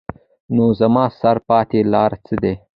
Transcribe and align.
نو 0.55 0.65
زما 0.79 1.05
سره 1.21 1.39
پاتې 1.49 1.79
لار 1.93 2.11
څۀ 2.25 2.35
ده؟ 2.43 2.53